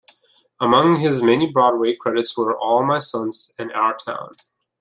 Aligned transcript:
Among 0.59 0.95
his 0.95 1.21
many 1.21 1.51
Broadway 1.51 1.95
credits 1.95 2.35
were 2.35 2.57
"All 2.57 2.81
My 2.83 2.97
Sons" 2.97 3.53
and 3.59 3.71
"Our 3.71 3.95
Town". 3.97 4.31